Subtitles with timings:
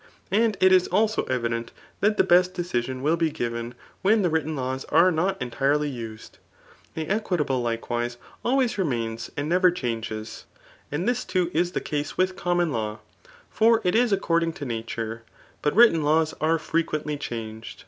[0.31, 4.31] And it is also evident that the best decision will then be given, when the
[4.31, 6.39] written hm tte not entirely used.
[6.95, 10.45] The equitable, likewise, alwayn wfo^ms and never changes^
[10.91, 12.99] and this too is the 88 THE AAT OF BOOK I* case with common law;
[13.51, 15.21] for it is according to natura;
[15.61, 17.79] but written laws are frequently changed.